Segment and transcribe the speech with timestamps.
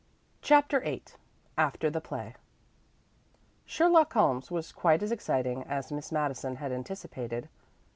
[0.41, 1.03] CHAPTER VIII
[1.59, 2.33] AFTER THE PLAY
[3.67, 7.49] "Sherlock Holmes" was quite as exciting as Miss Madison had anticipated.